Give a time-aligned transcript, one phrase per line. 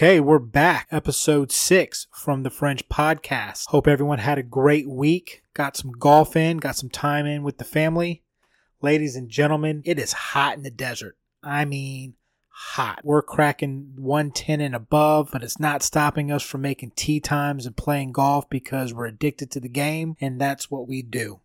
[0.00, 0.88] Okay, we're back.
[0.90, 3.66] Episode six from the Fringe podcast.
[3.66, 5.42] Hope everyone had a great week.
[5.52, 8.22] Got some golf in, got some time in with the family.
[8.80, 11.18] Ladies and gentlemen, it is hot in the desert.
[11.42, 12.14] I mean,
[12.48, 13.00] hot.
[13.04, 17.76] We're cracking 110 and above, but it's not stopping us from making tee times and
[17.76, 21.40] playing golf because we're addicted to the game, and that's what we do.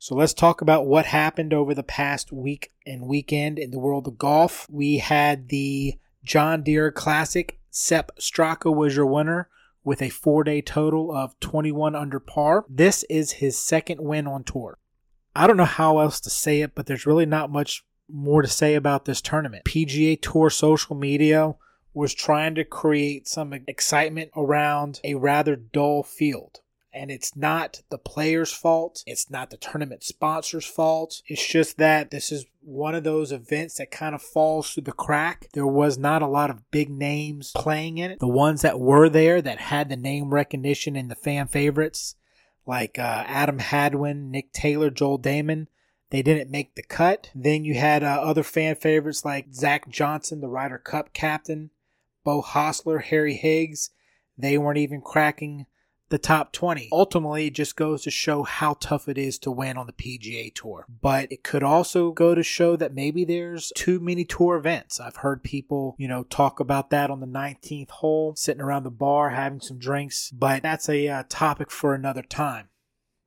[0.00, 4.08] So let's talk about what happened over the past week and weekend in the world
[4.08, 4.66] of golf.
[4.68, 7.54] We had the John Deere Classic.
[7.80, 9.48] Sepp Straka was your winner
[9.84, 12.64] with a four day total of 21 under par.
[12.68, 14.78] This is his second win on tour.
[15.36, 18.48] I don't know how else to say it, but there's really not much more to
[18.48, 19.64] say about this tournament.
[19.64, 21.54] PGA Tour social media
[21.94, 26.60] was trying to create some excitement around a rather dull field
[26.98, 29.04] and it's not the player's fault.
[29.06, 31.22] It's not the tournament sponsor's fault.
[31.26, 34.92] It's just that this is one of those events that kind of falls through the
[34.92, 35.48] crack.
[35.54, 38.18] There was not a lot of big names playing in it.
[38.18, 42.16] The ones that were there that had the name recognition and the fan favorites,
[42.66, 45.68] like uh, Adam Hadwin, Nick Taylor, Joel Dahmen,
[46.10, 47.30] they didn't make the cut.
[47.34, 51.70] Then you had uh, other fan favorites like Zach Johnson, the Ryder Cup captain,
[52.24, 53.90] Beau Hossler, Harry Higgs.
[54.36, 55.66] They weren't even cracking
[56.10, 56.88] the top 20.
[56.92, 60.54] Ultimately, it just goes to show how tough it is to win on the PGA
[60.54, 60.86] Tour.
[61.00, 65.00] But it could also go to show that maybe there's too many tour events.
[65.00, 68.90] I've heard people, you know, talk about that on the 19th hole, sitting around the
[68.90, 72.68] bar having some drinks, but that's a uh, topic for another time.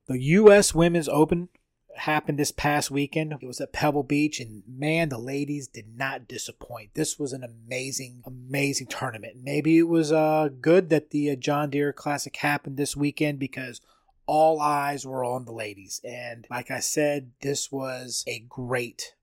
[0.08, 0.74] The U.S.
[0.74, 1.48] Women's Open
[1.96, 3.32] happened this past weekend.
[3.40, 6.94] It was at Pebble Beach, and man, the ladies did not disappoint.
[6.94, 9.36] This was an amazing, amazing tournament.
[9.42, 13.80] Maybe it was uh, good that the uh, John Deere Classic happened this weekend because
[14.26, 16.00] all eyes were on the ladies.
[16.04, 19.14] And like I said, this was a great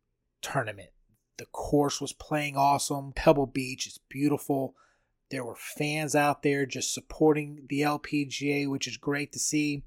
[0.42, 0.90] tournament.
[1.38, 3.14] The course was playing awesome.
[3.14, 4.76] Pebble Beach is beautiful.
[5.32, 9.84] There were fans out there just supporting the LPGA, which is great to see.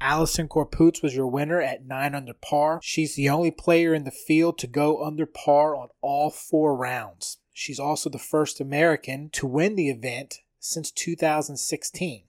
[0.00, 2.80] Allisen Corpuz was your winner at 9 under par.
[2.82, 7.38] She's the only player in the field to go under par on all four rounds.
[7.52, 12.24] She's also the first American to win the event since 2016.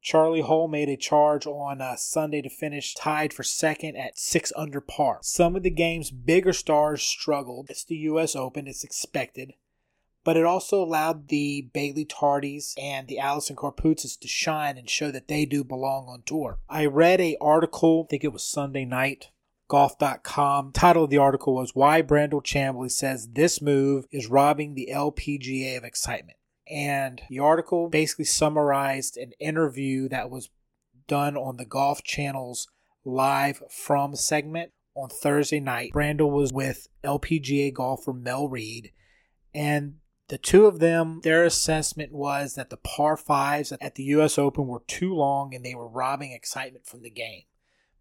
[0.00, 4.52] Charlie Hull made a charge on uh, Sunday to finish tied for second at 6
[4.54, 5.18] under par.
[5.22, 7.66] Some of the game's bigger stars struggled.
[7.68, 8.36] It's the U.S.
[8.36, 9.54] Open, it's expected
[10.26, 15.12] but it also allowed the Bailey Tardys and the Allisen Corpuzes to shine and show
[15.12, 16.58] that they do belong on tour.
[16.68, 19.28] I read a article, I think it was Sunday night,
[19.68, 20.72] golf.com.
[20.72, 25.78] Title of the article was Why Brandel Chamblee Says This Move is Robbing the LPGA
[25.78, 26.38] of Excitement.
[26.68, 30.50] And the article basically summarized an interview that was
[31.06, 32.66] done on the Golf Channel's
[33.04, 35.92] live from segment on Thursday night.
[35.92, 38.90] Brandel was with LPGA golfer Mel Reid,
[39.54, 39.98] and
[40.28, 44.38] the two of them, their assessment was that the par fives at the U.S.
[44.38, 47.42] Open were too long and they were robbing excitement from the game.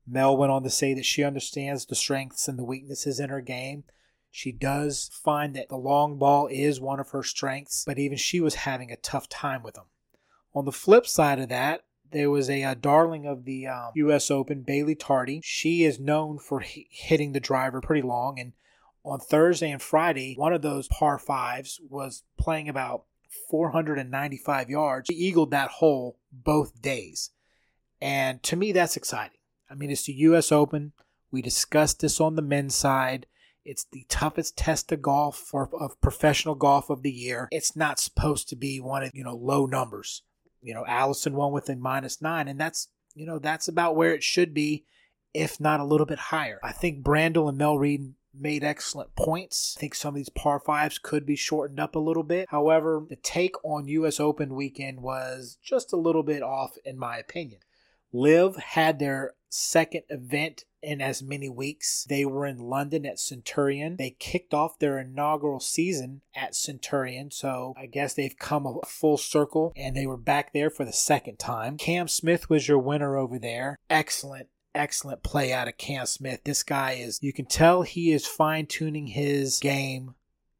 [0.07, 3.41] Mel went on to say that she understands the strengths and the weaknesses in her
[3.41, 3.83] game.
[4.31, 8.41] She does find that the long ball is one of her strengths, but even she
[8.41, 9.85] was having a tough time with them.
[10.53, 14.29] On the flip side of that, there was a, a darling of the um, U.S.
[14.29, 15.41] Open, Bailey Tardy.
[15.43, 18.53] She is known for h- hitting the driver pretty long, and
[19.05, 23.03] on Thursday and Friday, one of those par fives was playing about
[23.49, 25.09] 495 yards.
[25.09, 27.29] He eagled that hole both days.
[28.01, 29.37] And to me, that's exciting.
[29.69, 30.51] I mean, it's the U.S.
[30.51, 30.93] Open.
[31.31, 33.27] We discussed this on the men's side.
[33.63, 37.47] It's the toughest test of golf or of professional golf of the year.
[37.51, 40.21] It's not supposed to be one of, you know, low numbers.
[40.61, 44.13] You know, Allisen won with a minus nine, and that's, you know, that's about where
[44.13, 44.85] it should be,
[45.33, 46.59] if not a little bit higher.
[46.63, 49.75] I think Brandel and Mel Reid made excellent points.
[49.77, 52.47] I think some of these par fives could be shortened up a little bit.
[52.49, 57.17] However, the take on US Open weekend was just a little bit off, in my
[57.17, 57.59] opinion.
[58.13, 62.05] LIV had their second event in as many weeks.
[62.07, 63.97] They were in London at Centurion.
[63.97, 69.17] They kicked off their inaugural season at Centurion, so I guess they've come a full
[69.17, 71.77] circle and they were back there for the second time.
[71.77, 73.77] Cam Smith was your winner over there.
[73.89, 76.43] Excellent excellent play out of Cam Smith.
[76.43, 80.15] This guy is, you can tell he is fine tuning his game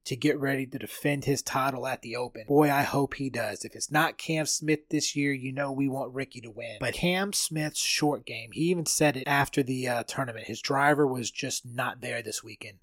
[0.06, 2.46] to get ready to defend his title at the Open.
[2.48, 3.66] Boy, I hope he does.
[3.66, 6.78] If it's not Cam Smith this year, you know we want Rickie to win.
[6.80, 10.46] But Cam Smith's short game, he even said it after the uh, tournament.
[10.46, 12.78] His driver was just not there this weekend.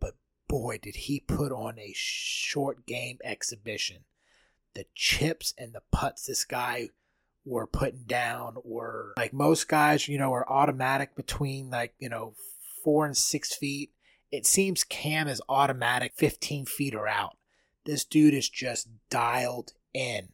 [0.00, 0.16] But
[0.48, 3.98] boy, did he put on a short game exhibition.
[4.74, 6.90] The chips and the putts this guy
[7.48, 12.34] were putting down were like most guys, you know, are automatic between like, you know,
[12.84, 13.90] four and six feet.
[14.30, 17.36] It seems Cam is automatic 15 feet or out.
[17.84, 20.28] This dude is just dialed in.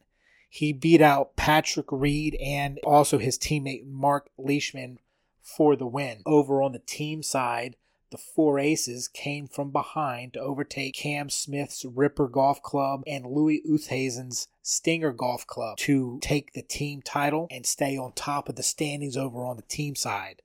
[0.49, 4.99] He beat out Patrick Reed and also his teammate Marc Leishman
[5.41, 6.21] for the win.
[6.25, 7.75] Over on the team side,
[8.15, 13.61] the four aces came from behind to overtake Cam Smith's Ripper Golf Club and Louis
[13.69, 18.63] Oosthuizen's Stinger Golf Club to take the team title and stay on top of the
[18.63, 20.41] standings over on the team side.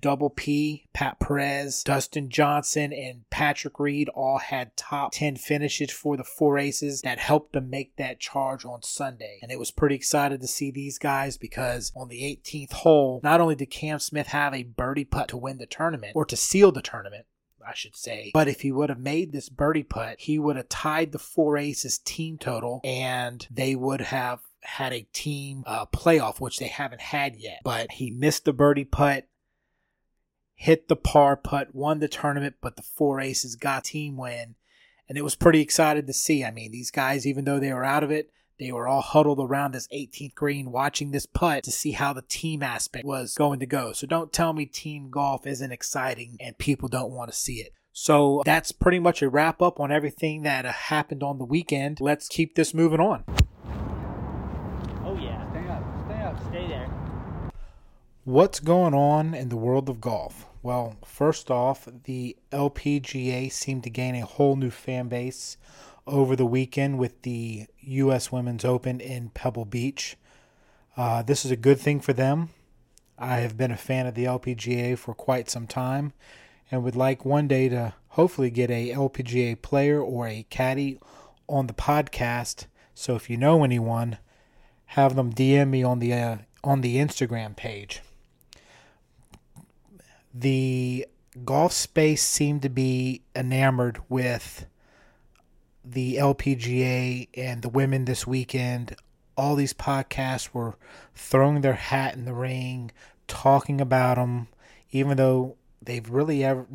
[0.00, 6.16] Double P, Pat Perez, Dustin Johnson, and Patrick Reed all had top 10 finishes for
[6.16, 9.38] the four aces that helped them make that charge on Sunday.
[9.42, 13.40] And it was pretty excited to see these guys because on the 18th hole, not
[13.40, 16.72] only did Cam Smith have a birdie putt to win the tournament or to seal
[16.72, 17.26] the tournament,
[17.66, 18.30] I should say.
[18.32, 21.56] But if he would have made this birdie putt, he would have tied the four
[21.56, 27.00] aces team total and they would have had a team uh, playoff, which they haven't
[27.00, 27.60] had yet.
[27.64, 29.26] But he missed the birdie putt
[30.60, 34.54] hit the par putt, won the tournament, but the four aces got team win.
[35.08, 36.44] And it was pretty excited to see.
[36.44, 39.40] I mean, these guys, even though they were out of it, they were all huddled
[39.40, 43.58] around this 18th green watching this putt to see how the team aspect was going
[43.60, 43.94] to go.
[43.94, 47.72] So don't tell me team golf isn't exciting and people don't want to see it.
[47.94, 52.02] So that's pretty much a wrap up on everything that uh, happened on the weekend.
[52.02, 53.24] Let's keep this moving on.
[55.06, 55.50] Oh, yeah.
[55.50, 55.82] Stay up.
[56.04, 56.50] Stay up.
[56.50, 56.99] Stay there.
[58.26, 60.44] What's going on in the world of golf?
[60.62, 65.56] Well, first off, the LPGA seemed to gain a whole new fan base
[66.06, 68.30] over the weekend with the U.S.
[68.30, 70.18] Women's Open in Pebble Beach.
[70.98, 72.50] Uh, this is a good thing for them.
[73.18, 76.12] I have been a fan of the LPGA for quite some time
[76.70, 81.00] and would like one day to hopefully get a LPGA player or a caddy
[81.48, 82.66] on the podcast.
[82.94, 84.18] So if you know anyone,
[84.88, 88.02] have them DM me on the uh, on the Instagram page
[90.32, 91.06] the
[91.44, 94.66] golf space seemed to be enamored with
[95.84, 98.96] the LPGA and the women this weekend.
[99.36, 100.76] All these podcasts were
[101.14, 102.90] throwing their hat in the ring,
[103.26, 104.48] talking about them,
[104.90, 106.66] even though they've really ever,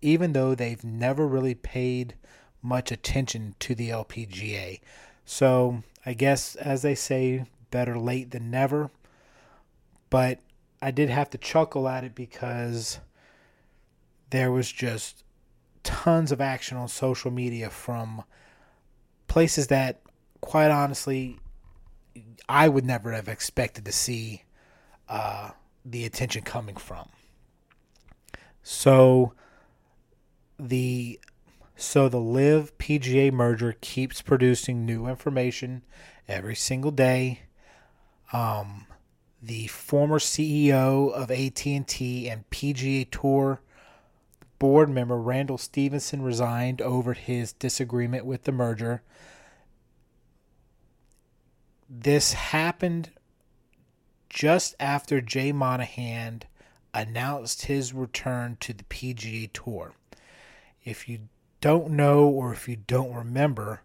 [0.00, 2.14] even though they've never really paid
[2.62, 4.80] much attention to the LPGA.
[5.24, 8.90] So I guess, as they say, better late than never.
[10.08, 10.38] But
[10.80, 12.98] I did have to chuckle at it because
[14.30, 15.24] there was just
[15.82, 18.24] tons of action on social media from
[19.28, 20.00] places that,
[20.40, 21.38] quite honestly,
[22.48, 24.42] I would never have expected to see
[25.08, 25.50] uh,
[25.84, 27.08] the attention coming from.
[28.62, 29.32] So
[30.58, 31.20] the
[31.76, 35.82] so the LIV PGA merger keeps producing new information
[36.26, 37.42] every single day.
[38.32, 38.86] Um,
[39.46, 43.60] the former CEO of AT&T and PGA Tour
[44.58, 49.02] board member Randall Stephenson resigned over his disagreement with the merger.
[51.88, 53.10] This happened
[54.28, 56.42] just after Jay Monahan
[56.92, 59.92] announced his return to the PGA Tour.
[60.84, 61.28] If you
[61.60, 63.82] don't know or if you don't remember,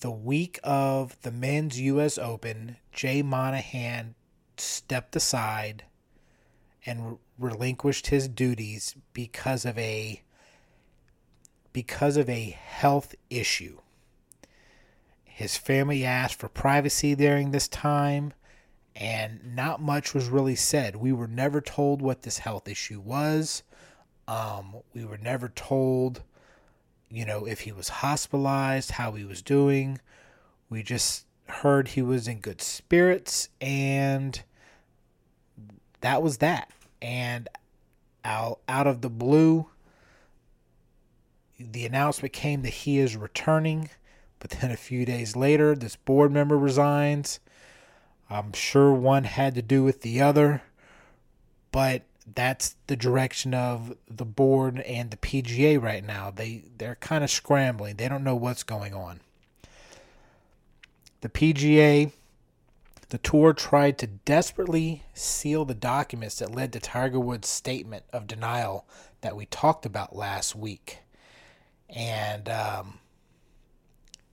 [0.00, 4.14] the week of the men's US Open, Jay Monahan
[4.60, 5.84] stepped aside
[6.84, 10.22] and relinquished his duties because of a
[11.72, 13.78] because of a health issue.
[15.24, 18.32] His family asked for privacy during this time
[18.94, 20.96] and not much was really said.
[20.96, 23.62] We were never told what this health issue was.
[24.26, 26.22] Um, we were never told,
[27.10, 30.00] you know, if he was hospitalized, how he was doing.
[30.70, 34.42] We just heard he was in good spirits, and
[36.00, 36.70] that was that.
[37.00, 37.48] And
[38.24, 39.68] out, out of the blue,
[41.58, 43.90] the announcement came that he is returning.
[44.38, 47.40] But then a few days later, this board member resigns.
[48.28, 50.62] I'm sure one had to do with the other,
[51.70, 52.02] but
[52.34, 56.32] that's the direction of the board and the PGA right now.
[56.32, 57.96] They they're kind of scrambling.
[57.96, 59.20] They don't know what's going on.
[61.20, 62.12] The PGA
[63.08, 68.26] the tour tried to desperately seal the documents that led to Tiger Woods' statement of
[68.26, 68.84] denial
[69.20, 70.98] that we talked about last week.
[71.88, 72.98] And um,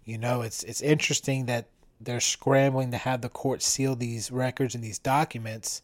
[0.06, 1.68] you know, it's it's interesting that
[2.02, 5.84] they're scrambling to have the court seal these records and these documents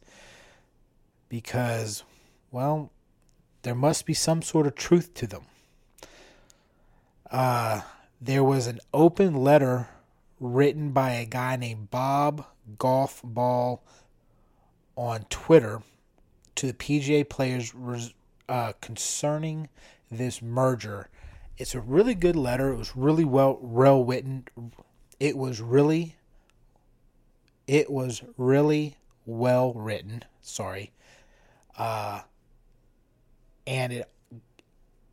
[1.29, 2.03] because,
[2.51, 2.91] well,
[3.61, 5.43] there must be some sort of truth to them.
[7.29, 7.81] Uh,
[8.19, 9.87] there was an open letter
[10.39, 12.45] written by a guy named Bob
[12.77, 13.83] golf ball
[14.95, 15.81] on Twitter
[16.55, 17.73] to the PGA players
[18.47, 19.69] uh, concerning
[20.11, 21.09] this merger.
[21.57, 22.71] It's a really good letter.
[22.71, 24.45] It was really well well written.
[25.19, 26.15] It was really
[27.67, 30.23] it was really well written.
[30.41, 30.91] Sorry.
[31.77, 32.21] Uh
[33.67, 34.09] and it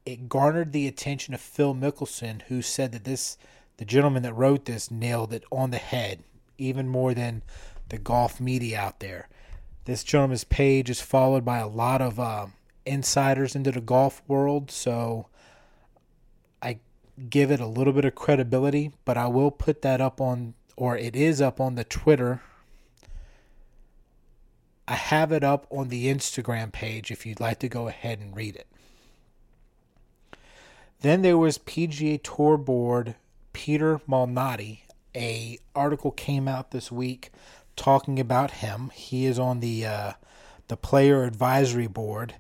[0.07, 3.37] it garnered the attention of Phil Mickelson, who said that this
[3.77, 6.23] the gentleman that wrote this nailed it on the head,
[6.59, 7.43] even more than
[7.89, 9.29] the golf media out there.
[9.85, 12.47] This gentleman's page is followed by a lot of uh,
[12.85, 15.27] insiders into the golf world, so
[16.63, 16.79] I
[17.31, 20.97] give it a little bit of credibility, but I will put that up on, or
[20.97, 22.41] it is up on the Twitter.
[24.89, 28.37] I have it up on the Instagram page if you'd like to go ahead and
[28.37, 28.67] read it.
[31.01, 33.17] Then there was PGA Tour Board
[33.57, 34.81] Peter Malnati.
[35.15, 37.31] A article came out this week
[37.75, 38.91] talking about him.
[38.93, 40.13] He is on the uh,
[40.69, 42.35] the player advisory board,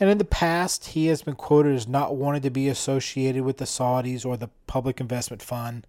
[0.00, 3.58] and in the past he has been quoted as not wanting to be associated with
[3.58, 5.86] the Saudis or the Public Investment Fund.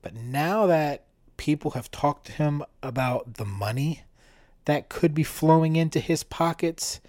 [0.00, 1.06] But now that
[1.36, 4.04] people have talked to him about the money
[4.66, 7.00] that could be flowing into his pockets,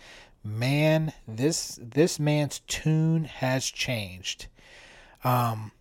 [0.44, 4.48] man, this this man's tune has changed.
[5.24, 5.72] Um,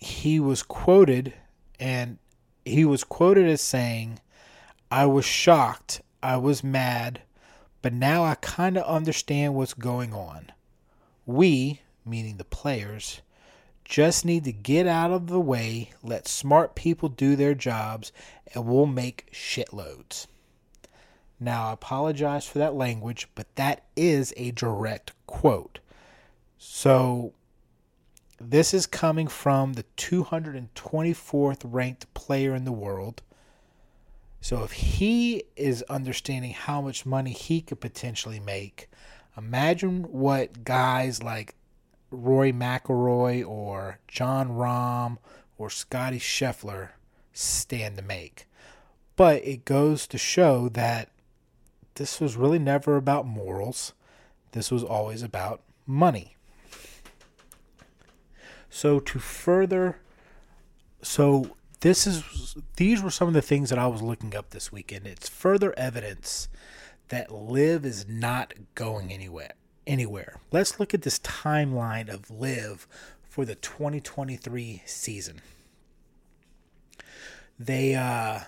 [0.00, 1.34] he was quoted,
[1.78, 2.18] and
[2.64, 4.20] he was quoted as saying,
[4.90, 7.22] "I was shocked, I was mad,
[7.82, 10.52] but now I kind of understand what's going on.
[11.26, 13.20] We, meaning the players."
[13.84, 18.12] Just need to get out of the way, let smart people do their jobs,
[18.52, 20.26] and we'll make shitloads.
[21.40, 25.78] Now, I apologize for that language, but that is a direct quote.
[26.58, 27.32] So,
[28.40, 33.22] this is coming from the 224th ranked player in the world.
[34.40, 38.88] So, if he is understanding how much money he could potentially make,
[39.36, 41.56] imagine what guys like
[42.10, 45.18] Rory McIlroy or Jon Rahm
[45.58, 46.90] or Scotty Scheffler
[47.32, 48.46] stand to make.
[49.16, 51.10] But it goes to show that
[51.96, 53.92] this was really never about morals.
[54.52, 56.36] This was always about money.
[58.70, 60.00] So to further
[61.02, 64.72] so this is these were some of the things that I was looking up this
[64.72, 65.06] weekend.
[65.06, 66.48] It's further evidence
[67.08, 69.52] that LIV is not going anywhere
[69.86, 70.40] anywhere.
[70.52, 72.86] Let's look at this timeline of LIV
[73.22, 75.40] for the 2023 season.
[77.58, 78.40] They uh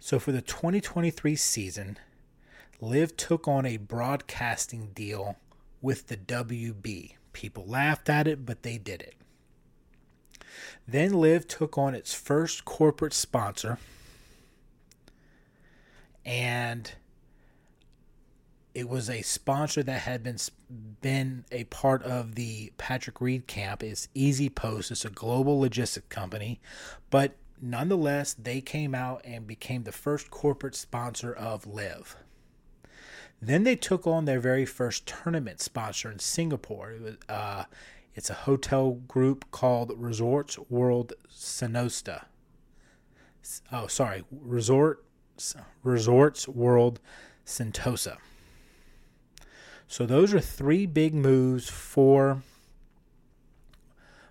[0.00, 1.98] so for the 2023 season,
[2.80, 5.36] LIV took on a broadcasting deal
[5.82, 7.17] with the WB.
[7.38, 9.14] People laughed at it, but they did it.
[10.88, 13.78] Then LIV took on its first corporate sponsor
[16.26, 16.90] and
[18.74, 20.38] it was a sponsor that had been
[21.00, 23.84] been a part of the Patrick Reed camp.
[23.84, 24.90] It's EasyPost.
[24.90, 26.60] It's a global logistic company,
[27.08, 32.16] but nonetheless, they came out and became the first corporate sponsor of LIV.
[33.40, 36.92] Then they took on their very first tournament sponsor in Singapore.
[36.92, 37.64] It was, uh,
[38.14, 42.24] it's a hotel group called Resorts World Sentosa.
[43.72, 45.04] Oh, sorry, Resort
[45.84, 46.98] Resorts World
[47.46, 48.16] Sentosa.
[49.86, 52.42] So those are three big moves for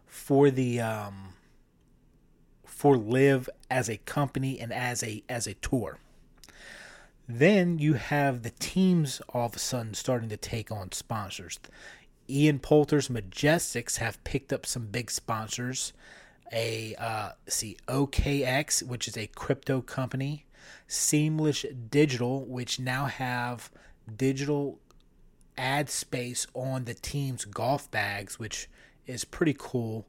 [0.06, 1.34] for the um,
[2.66, 5.98] for LIV as a company and as a as a tour.
[7.28, 11.60] Then you have the teams all of a sudden starting to take on sponsors.
[12.30, 15.94] Ian Poulter's Majestics have picked up some big sponsors.
[16.54, 20.46] A uh, see OKX, which is a crypto company,
[20.88, 23.70] Seamless Digital, which now have
[24.16, 24.80] digital
[25.58, 28.70] ad space on the team's golf bags, which
[29.06, 30.06] is pretty cool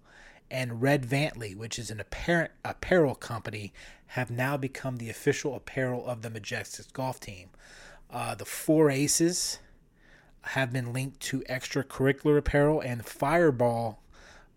[0.50, 3.72] and Red Vantley, which is an apparent apparel company,
[4.08, 7.50] have now become the official apparel of the Majestics golf team.
[8.10, 9.58] Uh, the Four Aces
[10.42, 14.02] have been linked to extracurricular apparel, and Fireball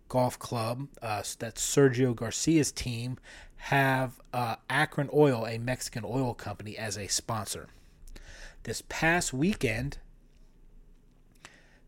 [0.08, 3.18] Golf Club, uh, that's Sergio Garcia's team,
[3.58, 7.68] have uh, Akron Oil, a Mexican oil company, as a sponsor.
[8.64, 9.98] This past weekend,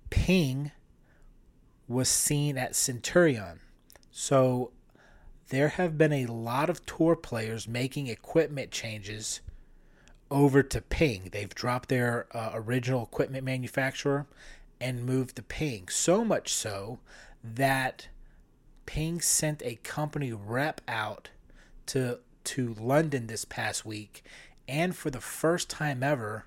[0.09, 0.71] Ping
[1.87, 3.59] was seen at Centurion
[4.15, 4.71] so
[5.49, 9.41] there have been a lot of tour players making equipment changes
[10.29, 11.29] over to Ping.
[11.31, 14.27] They've dropped their uh, original equipment manufacturer
[14.79, 15.87] and moved to Ping.
[15.89, 16.99] So much so
[17.43, 18.07] that
[18.85, 21.29] Ping sent a company rep out
[21.87, 24.23] to to London this past week,
[24.67, 26.45] and for the first time ever,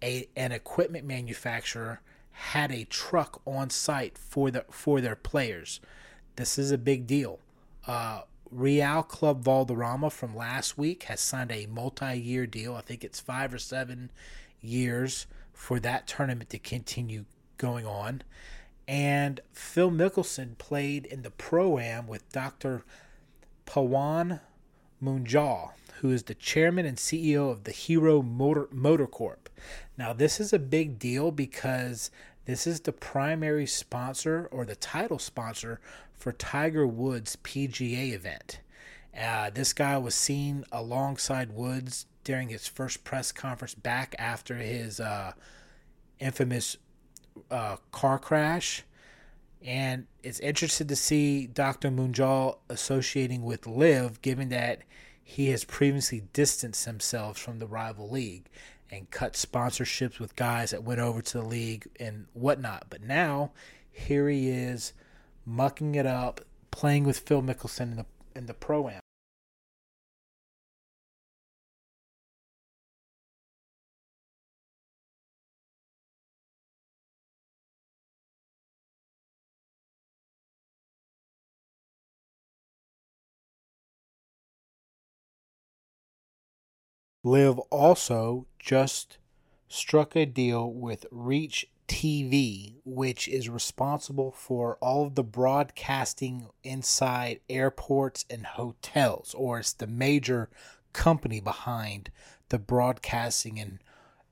[0.00, 5.80] a an equipment manufacturer had a truck on site for the for their players.
[6.36, 7.38] This is a big deal.
[7.86, 12.74] Uh, Real Club Valderrama from last week has signed a multi-year deal.
[12.74, 14.10] I think it's five or seven
[14.60, 17.24] years for that tournament to continue
[17.56, 18.22] going on.
[18.86, 22.82] And Phil Mickelson played in the Pro Am with Dr.
[23.66, 24.40] Pawan
[25.02, 29.48] Munjal, who is the chairman and CEO of the Hero Motor, Motor Corp.
[29.96, 32.10] Now, this is a big deal because
[32.46, 35.80] this is the primary sponsor or the title sponsor
[36.12, 38.60] for Tiger Woods' PGA event.
[39.18, 45.00] Uh, this guy was seen alongside Woods during his first press conference back after his
[45.00, 45.32] uh,
[46.18, 46.76] infamous
[47.50, 48.82] uh, car crash.
[49.62, 51.90] And it's interesting to see Dr.
[51.90, 54.82] Munjal associating with LIV, given that
[55.22, 58.50] he has previously distanced himself from the rival league
[58.90, 62.86] and cut sponsorships with guys that went over to the league and whatnot.
[62.90, 63.52] But now,
[63.90, 64.92] here he is
[65.46, 69.03] mucking it up, playing with Phil Mickelson in the in the pro am.
[87.26, 89.16] LIV also just
[89.66, 97.40] struck a deal with Reach TV, which is responsible for all of the broadcasting inside
[97.48, 100.50] airports and hotels, or it's the major
[100.92, 102.10] company behind
[102.50, 103.80] the broadcasting in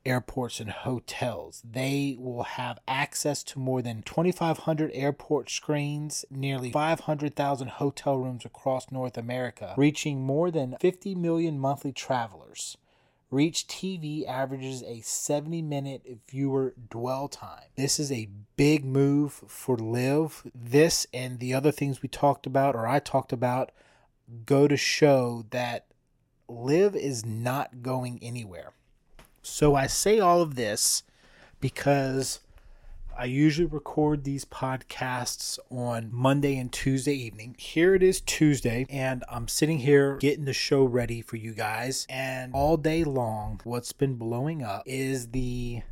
[0.04, 1.62] airports and hotels.
[1.64, 8.90] They will have access to more than 2,500 airport screens, nearly 500,000 hotel rooms across
[8.90, 12.76] North America, reaching more than 50 million monthly travelers.
[13.32, 17.64] Reach TV averages a 70 minute viewer dwell time.
[17.76, 20.50] This is a big move for LIV.
[20.54, 23.72] This and the other things we talked about, or I talked about,
[24.44, 25.86] go to show that
[26.46, 28.74] LIV is not going anywhere.
[29.40, 31.02] So I say all of this
[31.58, 32.40] because
[33.18, 37.54] I usually record these podcasts on Monday and Tuesday evening.
[37.58, 42.06] Here it is Tuesday, and I'm sitting here getting the show ready for you guys.
[42.08, 45.82] And all day long, what's been blowing up is the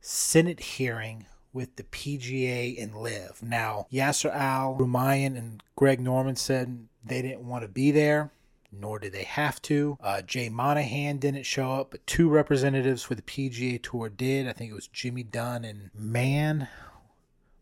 [0.00, 3.42] Senate hearing with the PGA and LIV.
[3.42, 8.30] Now, Yasser Al Rumayyan and Greg Norman said they didn't want to be there
[8.72, 9.96] nor did they have to.
[10.00, 14.46] Uh, Jay Monahan didn't show up, but two representatives for the PGA Tour did.
[14.48, 16.68] I think it was Jimmy Dunne and man,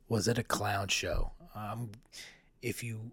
[0.09, 1.33] was it a clown show.
[1.55, 1.91] Um,
[2.63, 3.13] if you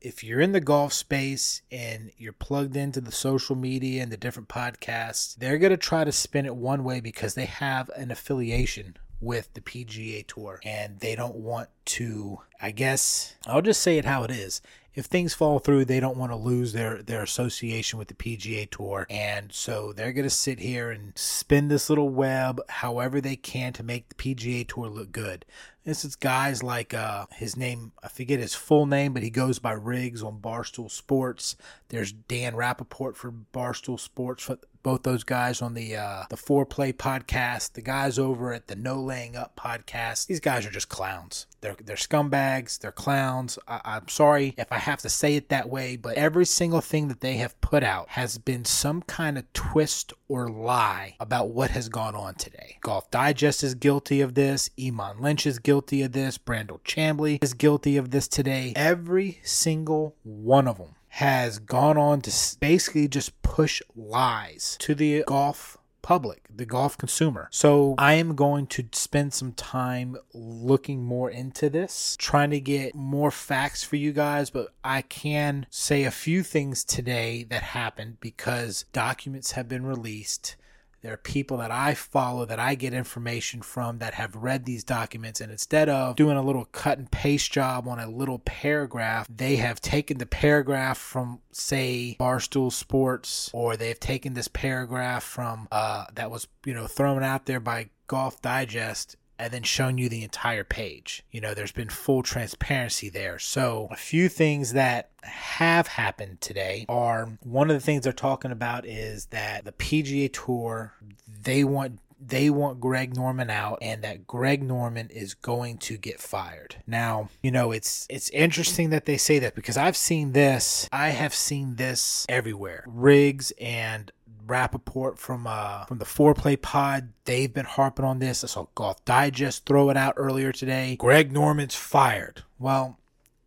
[0.00, 4.16] if you're in the golf space and you're plugged into the social media and the
[4.16, 8.10] different podcasts, they're going to try to spin it one way because they have an
[8.10, 13.98] affiliation with the PGA Tour and they don't want to, I guess, I'll just say
[13.98, 14.62] it how it is
[14.98, 18.68] if things fall through, they don't want to lose their their association with the PGA
[18.68, 23.36] Tour, and so they're going to sit here and spin this little web however they
[23.36, 25.44] can to make the PGA Tour look good.
[25.84, 29.60] This is guys like uh, his name, I forget his full name, but he goes
[29.60, 31.54] by Riggs on Barstool Sports.
[31.90, 34.50] There's Dan Rappaport for Barstool Sports.
[34.82, 37.74] Both those guys on the uh, the Foreplay podcast.
[37.74, 40.26] The guys over at the No Laying Up podcast.
[40.26, 41.46] These guys are just clowns.
[41.60, 42.78] They're they're scumbags.
[42.78, 43.58] They're clowns.
[43.66, 47.08] I, I'm sorry if I have to say it that way, but every single thing
[47.08, 51.70] that they have put out has been some kind of twist or lie about what
[51.70, 52.78] has gone on today.
[52.80, 54.70] Golf Digest is guilty of this.
[54.78, 56.38] Eamon Lynch is guilty of this.
[56.38, 58.72] Brandel Chamblee is guilty of this today.
[58.76, 65.24] Every single one of them has gone on to basically just push lies to the
[65.26, 65.77] golf
[66.08, 67.48] public, the golf consumer.
[67.50, 72.94] So I am going to spend some time looking more into this, trying to get
[72.94, 78.16] more facts for you guys, but I can say a few things today that happened
[78.20, 80.56] because documents have been released
[81.02, 84.84] there are people that I follow that I get information from that have read these
[84.84, 89.26] documents, and instead of doing a little cut and paste job on a little paragraph,
[89.28, 95.68] they have taken the paragraph from, say, Barstool Sports, or they've taken this paragraph from
[95.70, 100.08] uh, that was you know thrown out there by Golf Digest and then showing you
[100.08, 101.22] the entire page.
[101.30, 103.38] You know, there's been full transparency there.
[103.38, 108.50] So, a few things that have happened today are one of the things they're talking
[108.50, 110.94] about is that the PGA Tour,
[111.26, 116.20] they want they want Greg Norman out and that Greg Norman is going to get
[116.20, 116.76] fired.
[116.86, 121.10] Now, you know, it's it's interesting that they say that because I've seen this, I
[121.10, 122.84] have seen this everywhere.
[122.86, 124.10] Riggs and
[124.48, 128.42] Rappaport from uh, from the Foreplay Pod, they've been harping on this.
[128.42, 130.96] I saw Golf Digest throw it out earlier today.
[130.96, 132.42] Greg Norman's fired.
[132.58, 132.98] Well,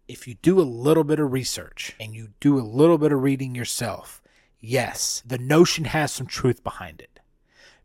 [0.08, 3.22] if you do a little bit of research and you do a little bit of
[3.22, 4.22] reading yourself,
[4.60, 7.20] yes, the notion has some truth behind it.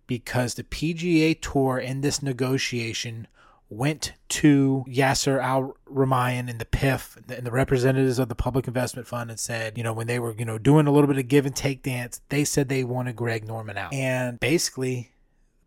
[0.07, 3.26] Because the PGA Tour in this negotiation
[3.68, 9.09] went to Yasser Al Rumayyan and the PIF and the representatives of the Public Investment
[9.09, 11.29] Fund and said, you know, when they were, you know, doing a little bit of
[11.29, 13.92] give and take dance, they said they wanted Greg Norman out.
[13.92, 15.11] And basically,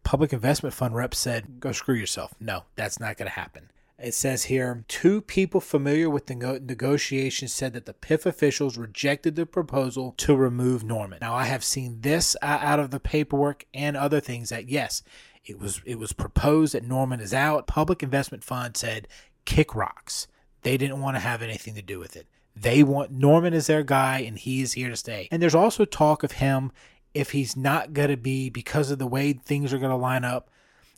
[0.04, 2.34] Public Investment Fund rep said, go screw yourself.
[2.40, 3.70] No, that's not going to happen.
[4.02, 9.36] It says here two people familiar with the negotiations said that the PIF officials rejected
[9.36, 11.20] the proposal to remove Norman.
[11.22, 15.04] Now, I have seen this out of the paperwork and other things that, yes,
[15.50, 17.66] it was it was proposed that Norman is out.
[17.66, 19.08] Public Investment Fund said
[19.46, 20.28] kick rocks.
[20.62, 22.28] They didn't want to have anything to do with it.
[22.56, 25.28] They want Norman is their guy and he is here to stay.
[25.32, 26.72] And there's also talk of him
[27.14, 30.24] if he's not going to be because of the way things are going to line
[30.24, 30.52] up.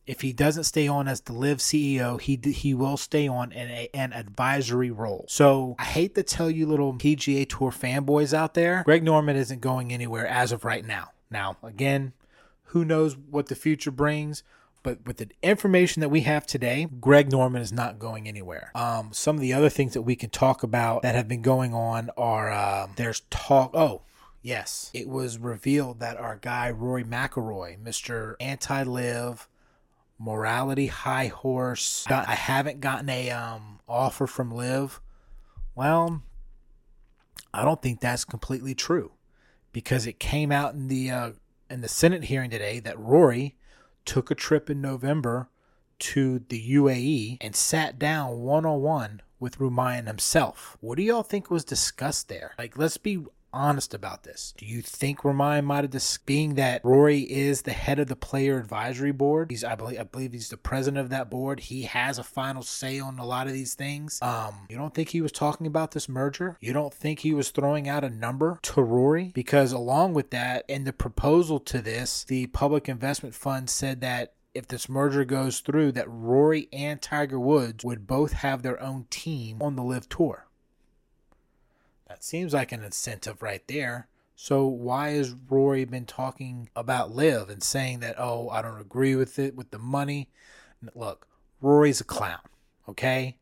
[0.05, 3.69] If he doesn't stay on as the LIV CEO, he he will stay on in
[3.69, 5.25] a, an advisory role.
[5.29, 9.61] So I hate to tell you, little PGA Tour fanboys out there, Greg Norman isn't
[9.61, 11.11] going anywhere as of right now.
[11.29, 12.11] Now, again,
[12.71, 14.43] who knows what the future brings?
[14.83, 18.71] But with the information that we have today, Greg Norman is not going anywhere.
[18.73, 21.73] Um, some of the other things that we can talk about that have been going
[21.73, 23.71] on are um, there's talk.
[23.75, 24.01] Oh,
[24.41, 29.47] yes, it was revealed that our guy Rory McIlroy, Mister Anti LIV,
[30.17, 32.05] Morality High Horse.
[32.09, 34.99] I haven't gotten a um, offer from LIV.
[35.75, 36.23] Well,
[37.53, 39.11] I don't think that's completely true
[39.73, 41.31] because it came out in the uh,
[41.71, 43.55] in the Senate hearing today that Rory
[44.05, 45.49] took a trip in November
[45.99, 50.77] to the UAE and sat down one on one with Rumayyan himself.
[50.81, 52.53] What do y'all think was discussed there?
[52.57, 54.53] Like, let's be honest about this.
[54.57, 58.15] Do you think Rumayyan might have, dis- being that Rory is the head of the
[58.15, 61.61] player advisory board, he's I believe I believe he's the president of that board.
[61.61, 64.19] He has a final say on a lot of these things.
[64.21, 66.57] Um, you don't think he was talking about this merger?
[66.61, 69.31] You don't think he was throwing out a number to Rory?
[69.33, 74.33] Because along with that, in the proposal to this, the Public Investment Fund said that
[74.53, 79.05] if this merger goes through, that Rory and Tiger Woods would both have their own
[79.09, 80.47] team on the LIV Tour.
[82.11, 84.09] That seems like an incentive right there.
[84.35, 89.15] So why has Rory been talking about LIV and saying that, oh, I don't agree
[89.15, 90.29] with it with the money?
[90.93, 91.25] Look,
[91.61, 92.41] Rory's a clown.
[92.89, 93.37] Okay.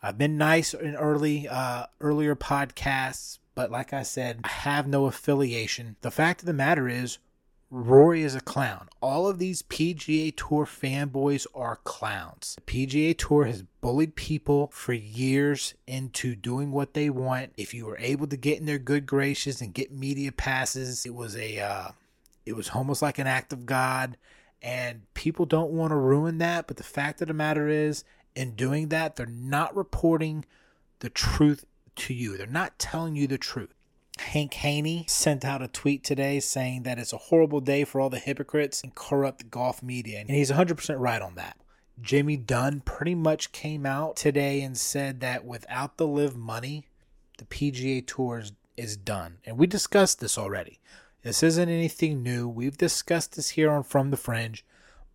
[0.00, 5.06] I've been nice in early uh, earlier podcasts, but like I said, I have no
[5.06, 5.96] affiliation.
[6.02, 7.18] The fact of the matter is,
[7.74, 8.88] Rory is a clown.
[9.00, 12.54] All of these PGA Tour fanboys are clowns.
[12.54, 17.52] The PGA Tour has bullied people for years into doing what they want.
[17.56, 21.16] If you were able to get in their good graces and get media passes, it
[21.16, 21.88] was a uh,
[22.46, 24.18] it was almost like an act of God.
[24.62, 26.68] And people don't want to ruin that.
[26.68, 28.04] But the fact of the matter is,
[28.36, 30.44] in doing that, they're not reporting
[31.00, 31.64] the truth
[31.96, 32.36] to you.
[32.36, 33.74] They're not telling you the truth.
[34.18, 38.10] Hank Haney sent out a tweet today saying that it's a horrible day for all
[38.10, 40.20] the hypocrites and corrupt golf media.
[40.20, 41.56] And he's 100% right on that.
[42.00, 46.86] Jamie Dunne pretty much came out today and said that without the LIV money,
[47.38, 49.38] the PGA Tour is, is done.
[49.44, 50.80] And we discussed this already.
[51.22, 52.48] This isn't anything new.
[52.48, 54.64] We've discussed this here on From the Fringe.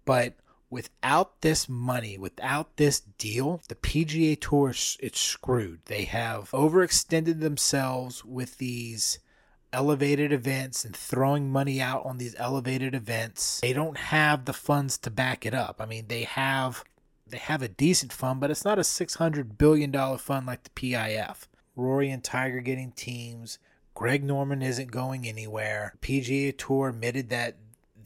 [0.05, 0.33] But
[0.69, 5.81] without this money, without this deal, the PGA Tour it's screwed.
[5.85, 9.19] They have overextended themselves with these
[9.71, 13.59] elevated events and throwing money out on these elevated events.
[13.61, 15.77] They don't have the funds to back it up.
[15.79, 16.83] I mean, they have
[17.27, 20.69] they have a decent fund, but it's not a 600 billion dollar fund like the
[20.71, 21.47] PIF.
[21.75, 23.59] Rory and Tiger getting teams.
[23.93, 25.95] Greg Norman isn't going anywhere.
[26.01, 27.57] PGA Tour admitted that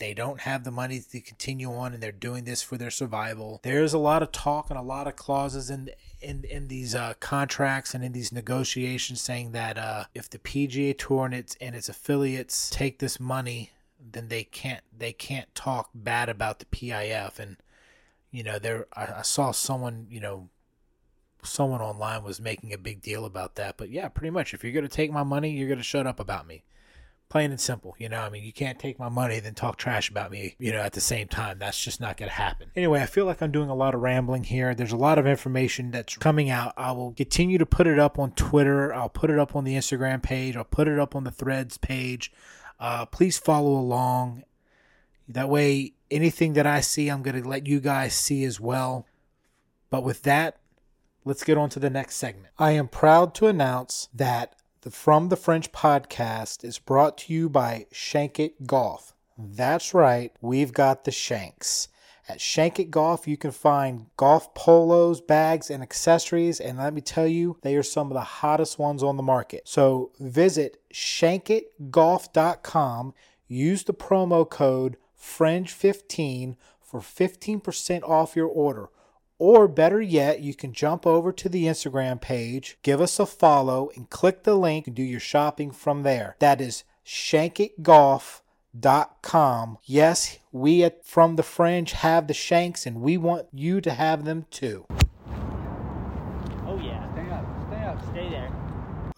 [0.04, 3.62] they don't have the money to continue on and they're doing this for their survival.
[3.64, 7.14] There's a lot of talk and a lot of clauses in in in these uh,
[7.22, 11.74] contracts and in these negotiations saying that uh, if the PGA Tour and its and
[11.74, 17.40] its affiliates take this money, then they can't they can't talk bad about the PIF.
[17.40, 17.56] And
[18.30, 20.50] you know, there I, I saw someone you know
[21.44, 23.78] someone online was making a big deal about that.
[23.78, 26.46] But yeah, pretty much if you're gonna take my money, you're gonna shut up about
[26.46, 26.64] me
[27.34, 27.96] plain and simple.
[27.98, 30.72] You know, I mean, you can't take my money then talk trash about me, you
[30.72, 31.58] know, at the same time.
[31.58, 32.70] That's just not going to happen.
[32.76, 34.76] Anyway, I feel like I'm doing a lot of rambling here.
[34.76, 36.76] There's a lot of information that's coming out.
[36.78, 38.94] I will continue to put it up on Twitter.
[38.94, 40.56] I'll put it up on the Instagram page.
[40.56, 42.32] I'll put it up on the Threads page.
[42.80, 44.44] Uh, please follow along.
[45.28, 49.08] That way, anything that I see, I'm going to let you guys see as well.
[49.90, 50.60] But with that,
[51.26, 52.54] let's get on to the next segment.
[52.60, 57.48] I am proud to announce that the From the Fringe podcast is brought to you
[57.48, 59.16] by Shankit Golf.
[59.38, 61.88] That's right, we've got the Shanks.
[62.28, 67.00] At Shank It Golf, you can find golf polos, bags, and accessories, and let me
[67.00, 69.70] tell you, they are some of the hottest ones on the market.
[69.70, 73.14] So visit shankitgolf.com,
[73.48, 78.90] use the promo code FRINGE15 for 15% off your order.
[79.46, 83.90] Or better yet, you can jump over to the Instagram page, give us a follow,
[83.94, 86.38] and click the link and do your shopping from there.
[86.40, 89.78] That is shankitgolf.com.
[89.84, 94.24] Yes, we at From the Fringe have the Shanks, and we want you to have
[94.24, 94.86] them too.
[96.66, 97.12] Oh yeah.
[97.12, 97.46] Stay up.
[97.68, 98.02] Stay up.
[98.12, 98.50] Stay there.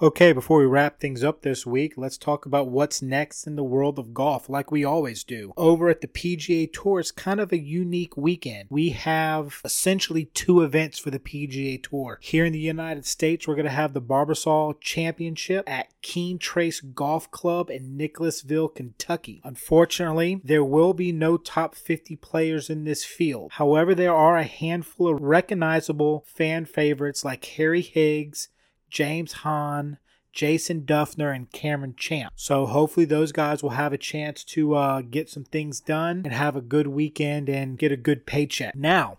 [0.02, 3.64] Okay, before we wrap things up this week, let's talk about what's next in the
[3.64, 5.54] world of golf, like we always do.
[5.56, 8.68] Over at the PGA Tour, it's kind of a unique weekend.
[8.70, 12.20] We have essentially two events for the PGA Tour.
[12.22, 16.82] Here in the United States, we're going to have the Barbasol Championship at Keene Trace
[16.82, 19.40] Golf Club in Nicholasville, Kentucky.
[19.46, 23.54] Unfortunately, there will be no top 50 players in this field.
[23.54, 28.50] However, there are a handful of recognizable fan favorites like Harry Higgs.
[28.96, 29.98] James Hahn,
[30.32, 32.32] Jason Dufner, and Cameron Champ.
[32.38, 36.34] So hopefully those guys will have a chance to uh, get some things done and
[36.34, 38.74] have a good weekend and get a good paycheck.
[38.74, 39.18] Now,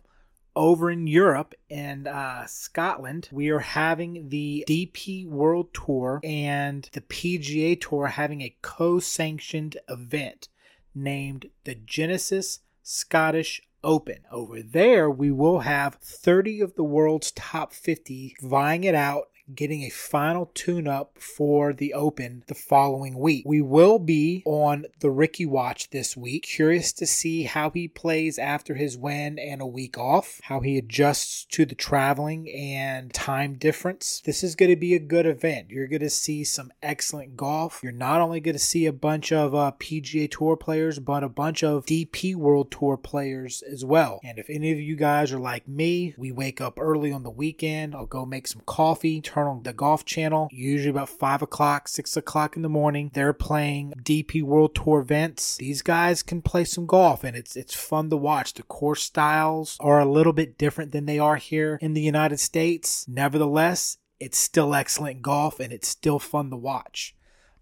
[0.54, 7.02] over in Europe and uh, Scotland, we are having the DP World Tour and the
[7.02, 10.48] PGA Tour having a co sanctioned event
[10.94, 14.20] named the Genesis Scottish Open.
[14.32, 19.82] Over there, we will have 30 of the world's top 50 vying it out getting
[19.82, 23.44] a final tune up for the Open the following week.
[23.46, 26.44] We will be on the Rickie Watch this week.
[26.44, 30.78] Curious to see how he plays after his win and a week off, how he
[30.78, 34.20] adjusts to the traveling and time difference.
[34.24, 35.70] This is going to be a good event.
[35.70, 37.80] You're going to see some excellent golf.
[37.82, 41.28] You're not only going to see a bunch of uh, PGA Tour players, but a
[41.28, 44.20] bunch of DP World Tour players as well.
[44.24, 47.30] And if any of you guys are like me, we wake up early on the
[47.30, 47.94] weekend.
[47.94, 52.16] I'll go make some coffee, turn on the golf channel, usually about 5 o'clock, 6
[52.16, 53.10] o'clock in the morning.
[53.12, 55.56] They're playing DP World Tour events.
[55.56, 58.54] These guys can play some golf and it's it's fun to watch.
[58.54, 62.40] The course styles are a little bit different than they are here in the United
[62.40, 63.06] States.
[63.08, 67.14] Nevertheless, it's still excellent golf and it's still fun to watch.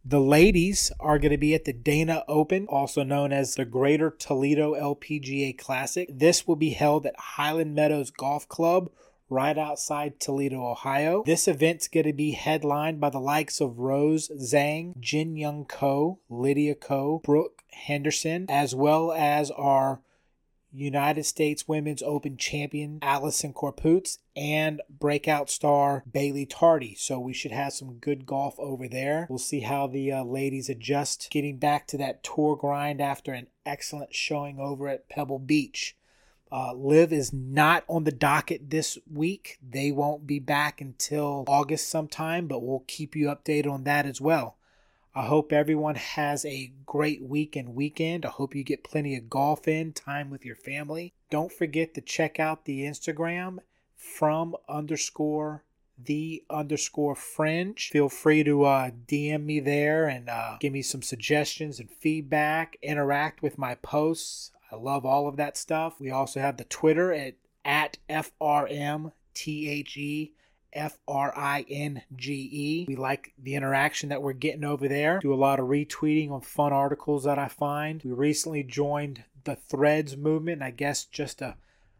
[0.07, 4.11] The ladies are going to be at the Dana Open, also known as the Greater
[4.11, 6.07] Toledo LPGA Classic.
[6.13, 8.91] This will be held at Highland Meadows Golf Club
[9.35, 11.25] right outside Toledo, Ohio.
[11.27, 16.20] This event's going to be headlined by the likes of Rose Zhang, Jin Young Ko,
[16.31, 20.01] Lydia Ko, Brooke Henderson, as well as our
[20.75, 26.94] United States Women's Open champion Allisen Corpuz and breakout star Bailey Tardy.
[26.97, 29.27] So we should have some good golf over there.
[29.31, 33.47] We'll see how the uh, ladies adjust getting back to that tour grind after an
[33.64, 35.97] excellent showing over at Pebble Beach.
[36.55, 39.59] Uh, LIV is not on the docket this week.
[39.61, 44.21] They won't be back until August sometime, but we'll keep you updated on that as
[44.21, 44.57] well.
[45.17, 48.25] I hope everyone has a great week and weekend.
[48.25, 51.12] I hope you get plenty of golf in, time with your family.
[51.29, 53.59] Don't forget to check out the Instagram
[53.97, 55.64] from underscore
[55.99, 57.90] the underscore fringe.
[57.90, 62.77] Feel free to uh, DM me there and uh, give me some suggestions and feedback.
[62.81, 64.53] Interact with my posts.
[64.70, 66.00] I love all of that stuff.
[66.00, 69.12] We also have the Twitter at, at FRMTHE.
[70.74, 72.85] F R I N G E.
[72.88, 75.20] We like the interaction that we're getting over there.
[75.20, 78.03] Do a lot of retweeting on fun articles that I find.
[78.05, 81.55] We recently joined the Threads movement, I guess just to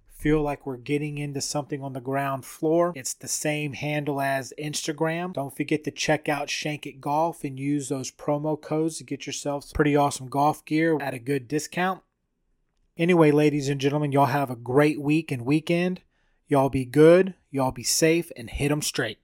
[0.09, 2.93] feel like we're getting into something on the ground floor.
[2.97, 5.35] It's the same handle as Instagram.
[5.35, 9.27] Don't forget to check out Shank It Golf and use those promo codes to get
[9.27, 12.03] yourself pretty awesome golf gear at a good discount.
[12.97, 16.01] Anyway, ladies and gentlemen, y'all have a great week and weekend.
[16.47, 19.24] Y'all be good, y'all be safe, and hit 'em straight.